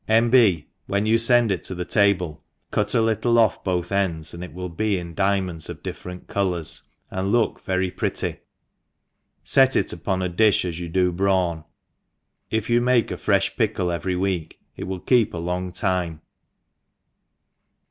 [0.09, 0.31] iV.
[0.31, 0.65] J^.
[0.87, 4.51] When you fend it to the table cut a little off both ends, and it
[4.51, 6.81] will be in diamonds of diflerent colours,
[7.11, 8.37] and look very pretty,
[9.43, 11.65] fet it upon a difh as you do brawn;
[12.49, 16.21] if you make a frefli pickle every week it will keep a long time.